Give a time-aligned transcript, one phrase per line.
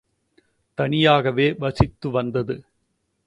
[0.77, 2.55] தனியாகவே வசித்து வந்தது.